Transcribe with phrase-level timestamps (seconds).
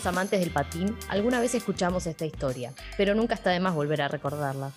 [0.00, 4.00] los amantes del patín alguna vez escuchamos esta historia, pero nunca está de más volver
[4.00, 4.72] a recordarla.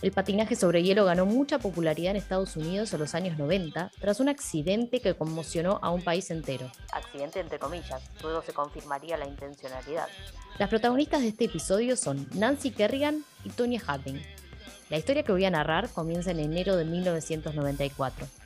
[0.00, 4.20] El patinaje sobre hielo ganó mucha popularidad en Estados Unidos en los años 90 tras
[4.20, 6.70] un accidente que conmocionó a un país entero.
[6.92, 10.06] Accidente entre comillas, luego se confirmaría la intencionalidad.
[10.60, 14.22] Las protagonistas de este episodio son Nancy Kerrigan y Tonya Harding.
[14.88, 18.43] La historia que voy a narrar comienza en enero de 1994.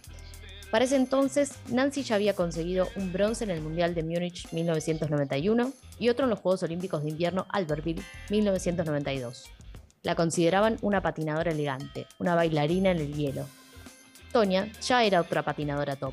[0.71, 5.73] Para ese entonces, Nancy ya había conseguido un bronce en el Mundial de Múnich 1991
[5.99, 9.47] y otro en los Juegos Olímpicos de Invierno Albertville 1992.
[10.03, 13.47] La consideraban una patinadora elegante, una bailarina en el hielo.
[14.31, 16.13] Tonya ya era otra patinadora top.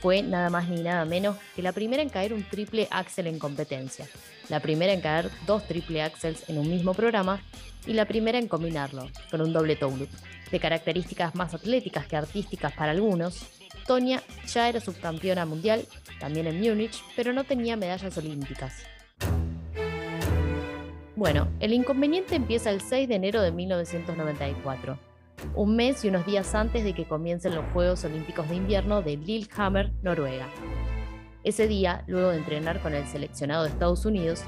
[0.00, 3.38] Fue nada más ni nada menos que la primera en caer un triple axel en
[3.38, 4.06] competencia,
[4.48, 7.42] la primera en caer dos triple axels en un mismo programa
[7.86, 10.08] y la primera en combinarlo con un doble toe
[10.50, 13.46] De características más atléticas que artísticas para algunos,
[13.86, 15.84] Tonya ya era subcampeona mundial,
[16.18, 18.74] también en Múnich, pero no tenía medallas olímpicas.
[21.14, 24.98] Bueno, el inconveniente empieza el 6 de enero de 1994,
[25.54, 29.16] un mes y unos días antes de que comiencen los Juegos Olímpicos de Invierno de
[29.16, 30.48] Lillehammer, Noruega.
[31.42, 34.42] Ese día, luego de entrenar con el seleccionado de Estados Unidos,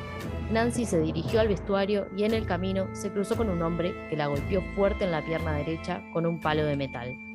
[0.51, 4.17] Nancy se dirigió al vestuario y en el camino se cruzó con un hombre que
[4.17, 7.28] la golpeó fuerte en la pierna derecha con un palo de metal.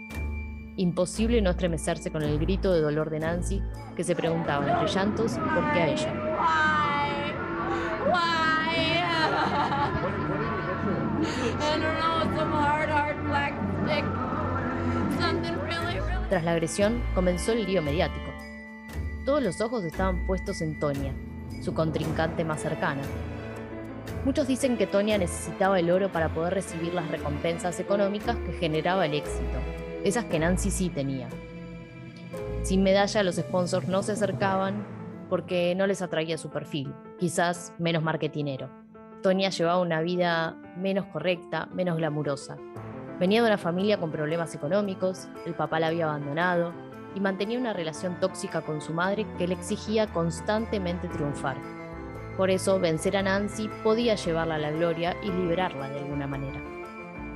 [0.76, 3.62] Imposible no estremecerse con el grito de dolor de Nancy,
[3.96, 6.14] que se preguntaba entre llantos por qué a ella.
[16.30, 18.26] Tras la agresión, comenzó el lío mediático.
[19.24, 21.14] Todos los ojos estaban puestos en Tonia,
[21.62, 23.04] su contrincante más cercana.
[24.26, 29.06] Muchos dicen que Tonia necesitaba el oro para poder recibir las recompensas económicas que generaba
[29.06, 29.60] el éxito,
[30.04, 31.30] esas que Nancy sí tenía.
[32.64, 34.86] Sin medalla los sponsors no se acercaban
[35.30, 38.70] porque no les atraía su perfil, quizás menos marketinero.
[39.22, 42.58] Tonia llevaba una vida menos correcta, menos glamurosa.
[43.20, 46.74] Venía de una familia con problemas económicos, el papá la había abandonado
[47.16, 51.58] y mantenía una relación tóxica con su madre que le exigía constantemente triunfar.
[52.38, 56.73] Por eso, vencer a Nancy podía llevarla a la gloria y liberarla de alguna manera.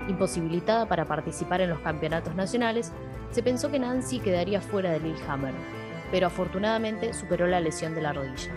[0.08, 2.94] Imposibilitada para participar en los campeonatos nacionales,
[3.32, 5.54] se pensó que Nancy quedaría fuera de Lillehammer,
[6.12, 8.52] pero afortunadamente superó la lesión de la rodilla.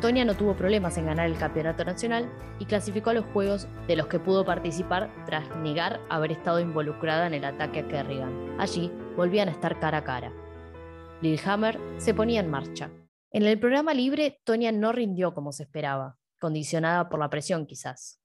[0.00, 3.96] Tonya no tuvo problemas en ganar el campeonato nacional y clasificó a los Juegos de
[3.96, 8.60] los que pudo participar tras negar haber estado involucrada en el ataque a Kerrigan.
[8.60, 10.32] Allí volvían a estar cara a cara.
[11.20, 12.90] Lillehammer se ponía en marcha.
[13.32, 18.17] En el programa libre, Tonya no rindió como se esperaba, condicionada por la presión quizás.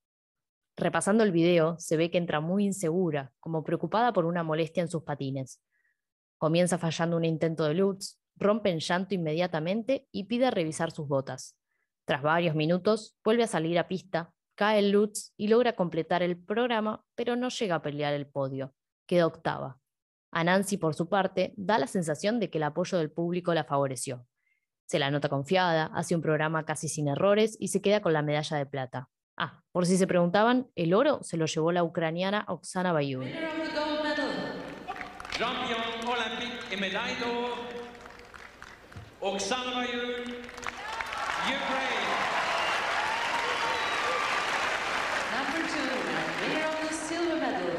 [0.75, 4.89] Repasando el video, se ve que entra muy insegura, como preocupada por una molestia en
[4.89, 5.61] sus patines.
[6.37, 11.55] Comienza fallando un intento de Lutz, rompe en llanto inmediatamente y pide revisar sus botas.
[12.05, 16.37] Tras varios minutos, vuelve a salir a pista, cae el Lutz y logra completar el
[16.37, 18.73] programa, pero no llega a pelear el podio.
[19.05, 19.79] Queda octava.
[20.31, 23.63] A Nancy, por su parte, da la sensación de que el apoyo del público la
[23.63, 24.25] favoreció.
[24.85, 28.23] Se la nota confiada, hace un programa casi sin errores y se queda con la
[28.23, 29.09] medalla de plata.
[29.37, 33.27] Ah, por si se preguntaban, el oro se lo llevó la ucraniana Oksana Bayun.
[39.21, 40.23] Oksana Bayun,
[41.47, 42.03] Ukraine.
[45.31, 45.89] Number two,
[46.41, 47.71] winner of the silver medal.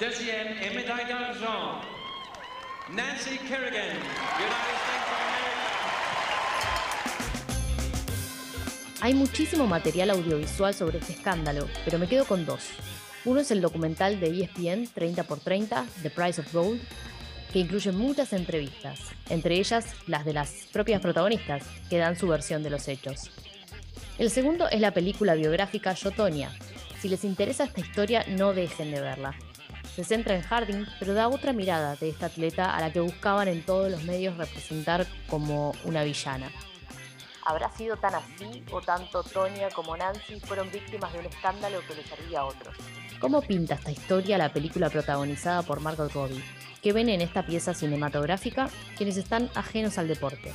[0.00, 1.80] Deuxième médaille d'argent,
[2.90, 3.94] Nancy Kerrigan,
[4.40, 5.43] United States of
[9.04, 12.70] Hay muchísimo material audiovisual sobre este escándalo, pero me quedo con dos.
[13.26, 16.80] Uno es el documental de ESPN 30x30, The Price of Gold,
[17.52, 22.62] que incluye muchas entrevistas, entre ellas las de las propias protagonistas, que dan su versión
[22.62, 23.30] de los hechos.
[24.16, 26.50] El segundo es la película biográfica Yotonia.
[26.98, 29.34] Si les interesa esta historia, no dejen de verla.
[29.94, 33.48] Se centra en Harding, pero da otra mirada de esta atleta a la que buscaban
[33.48, 36.50] en todos los medios representar como una villana.
[37.44, 41.94] ¿Habrá sido tan así o tanto Tonya como Nancy fueron víctimas de un escándalo que
[41.94, 42.74] les haría a otros?
[43.20, 46.42] ¿Cómo pinta esta historia la película protagonizada por Margot Robbie?
[46.82, 50.52] ¿Qué ven en esta pieza cinematográfica quienes están ajenos al deporte?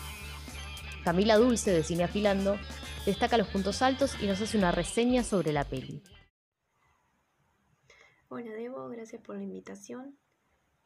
[1.03, 2.57] Camila Dulce de Cine Afilando
[3.06, 6.03] destaca los puntos altos y nos hace una reseña sobre la peli.
[8.30, 10.18] Hola Debo, gracias por la invitación.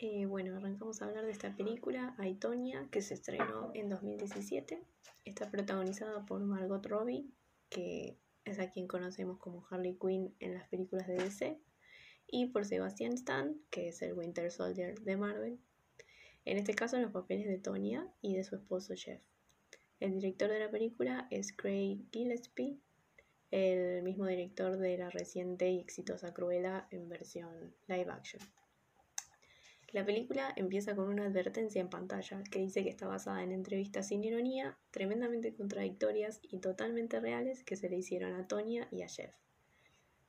[0.06, 4.84] Eh, bueno, arrancamos a hablar de esta película, Aitonia, que se estrenó en 2017.
[5.24, 7.30] Está protagonizada por Margot Robbie,
[7.70, 11.58] que es a quien conocemos como Harley Quinn en las películas de DC,
[12.28, 15.58] y por Sebastian Stan, que es el Winter Soldier de Marvel.
[16.44, 19.22] En este caso, en los papeles de Tonya y de su esposo Jeff.
[20.02, 22.78] El director de la película es Craig Gillespie,
[23.52, 28.42] el mismo director de la reciente y exitosa Cruella en versión live action.
[29.94, 34.08] La película empieza con una advertencia en pantalla que dice que está basada en entrevistas
[34.08, 39.08] sin ironía, tremendamente contradictorias y totalmente reales que se le hicieron a Tonya y a
[39.08, 39.36] Jeff.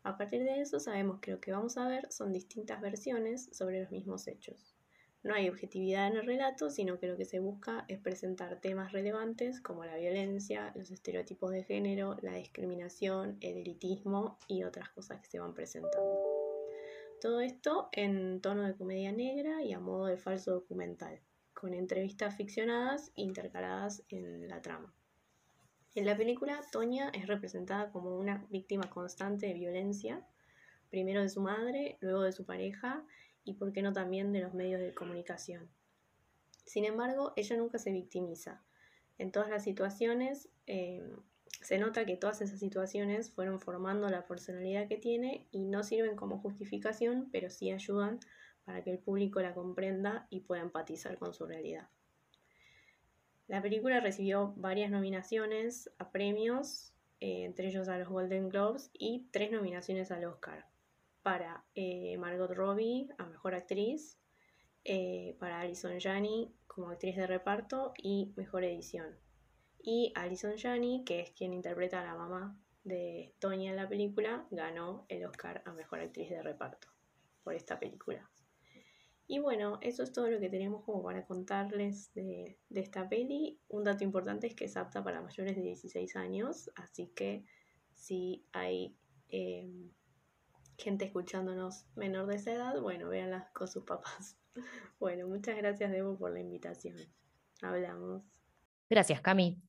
[0.03, 3.81] A partir de eso sabemos que lo que vamos a ver son distintas versiones sobre
[3.81, 4.77] los mismos hechos.
[5.23, 8.93] No hay objetividad en el relato, sino que lo que se busca es presentar temas
[8.93, 15.23] relevantes como la violencia, los estereotipos de género, la discriminación, el elitismo y otras cosas
[15.23, 16.34] que se van presentando.
[17.21, 21.21] Todo esto en tono de comedia negra y a modo de falso documental,
[21.55, 24.95] con entrevistas ficcionadas intercaladas en la trama.
[25.95, 30.27] En la película, Toña es representada como una víctima constante de violencia,
[30.91, 33.05] primero de su madre, luego de su pareja
[33.45, 35.69] y, por qué no, también de los medios de comunicación.
[36.65, 38.63] Sin embargo, ella nunca se victimiza.
[39.19, 41.03] En todas las situaciones eh,
[41.65, 46.15] se nota que todas esas situaciones fueron formando la personalidad que tiene y no sirven
[46.15, 48.21] como justificación, pero sí ayudan
[48.67, 51.89] para que el público la comprenda y pueda empatizar con su realidad.
[53.47, 59.27] La película recibió varias nominaciones a premios, eh, entre ellos a los Golden Globes, y
[59.31, 60.67] tres nominaciones al Oscar.
[61.23, 64.19] Para eh, Margot Robbie a Mejor Actriz,
[64.85, 69.24] eh, para Alison Janney como actriz de reparto y Mejor Edición
[69.87, 74.47] y Alison Janney, que es quien interpreta a la mamá de Tonya en la película,
[74.51, 76.89] ganó el Oscar a Mejor Actriz de Reparto
[77.43, 78.31] por esta película.
[79.27, 83.61] Y bueno, eso es todo lo que tenemos como para contarles de, esta peli.
[83.69, 87.45] Un dato importante es que es apta para mayores de 16 años, así que
[87.93, 88.97] si hay
[89.29, 89.91] em,
[90.79, 94.39] gente escuchándonos menor de esa edad, bueno, véanla con sus papás.
[95.01, 96.97] Bueno, muchas gracias Debo por la invitación.
[97.61, 98.23] Hablamos.
[98.89, 99.61] Gracias, Cami.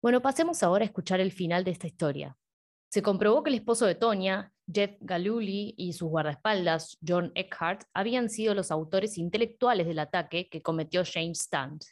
[0.00, 2.36] Bueno, pasemos ahora a escuchar el final de esta historia.
[2.88, 8.30] Se comprobó que el esposo de Tonya, Jeff Galuli, y sus guardaespaldas, John Eckhart, habían
[8.30, 11.84] sido los autores intelectuales del ataque que cometió James Stunt.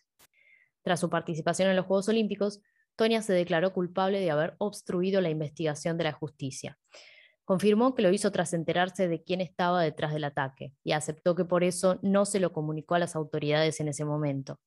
[0.82, 2.60] Tras su participación en los Juegos Olímpicos,
[2.94, 6.78] Tonya se declaró culpable de haber obstruido la investigación de la justicia.
[7.44, 11.44] Confirmó que lo hizo tras enterarse de quién estaba detrás del ataque y aceptó que
[11.44, 14.60] por eso no se lo comunicó a las autoridades en ese momento.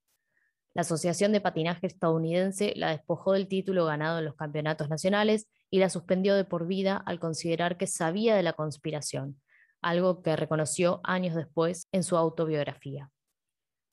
[0.75, 5.79] La Asociación de Patinaje estadounidense la despojó del título ganado en los campeonatos nacionales y
[5.79, 9.41] la suspendió de por vida al considerar que sabía de la conspiración,
[9.81, 13.09] algo que reconoció años después en su autobiografía.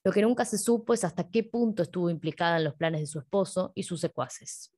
[0.04, 3.06] Lo que nunca se supo es hasta qué punto estuvo implicada en los planes de
[3.06, 4.72] su esposo y sus secuaces.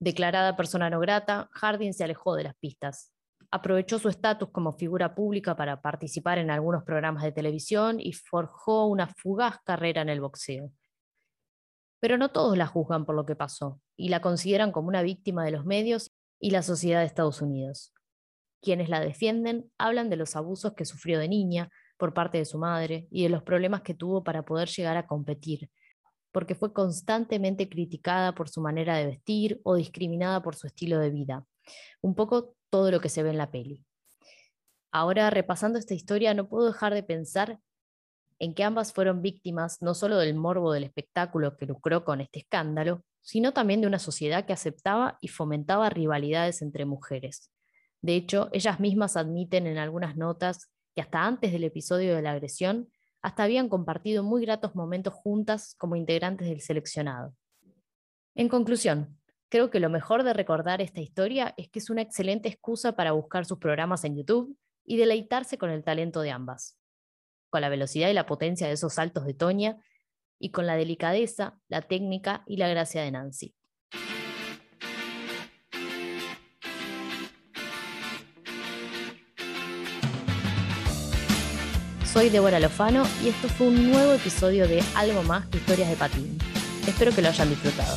[0.00, 3.12] Declarada persona no grata, Harding se alejó de las pistas.
[3.50, 8.86] Aprovechó su estatus como figura pública para participar en algunos programas de televisión y forjó
[8.86, 10.72] una fugaz carrera en el boxeo.
[12.00, 15.44] Pero no todos la juzgan por lo que pasó y la consideran como una víctima
[15.44, 17.92] de los medios y la sociedad de Estados Unidos.
[18.60, 22.58] Quienes la defienden hablan de los abusos que sufrió de niña por parte de su
[22.58, 25.70] madre y de los problemas que tuvo para poder llegar a competir,
[26.32, 31.10] porque fue constantemente criticada por su manera de vestir o discriminada por su estilo de
[31.10, 31.44] vida.
[32.00, 33.84] Un poco todo lo que se ve en la peli.
[34.90, 37.60] Ahora, repasando esta historia, no puedo dejar de pensar
[38.38, 42.40] en que ambas fueron víctimas no solo del morbo del espectáculo que lucró con este
[42.40, 47.50] escándalo, sino también de una sociedad que aceptaba y fomentaba rivalidades entre mujeres.
[48.00, 52.32] De hecho, ellas mismas admiten en algunas notas que hasta antes del episodio de la
[52.32, 52.88] agresión,
[53.20, 57.34] hasta habían compartido muy gratos momentos juntas como integrantes del seleccionado.
[58.36, 59.18] En conclusión,
[59.48, 63.12] creo que lo mejor de recordar esta historia es que es una excelente excusa para
[63.12, 66.77] buscar sus programas en YouTube y deleitarse con el talento de ambas
[67.50, 69.78] con la velocidad y la potencia de esos saltos de Toña
[70.38, 73.54] y con la delicadeza, la técnica y la gracia de Nancy.
[82.04, 85.96] Soy Débora Lofano y esto fue un nuevo episodio de Algo más que historias de
[85.96, 86.38] patín.
[86.86, 87.96] Espero que lo hayan disfrutado.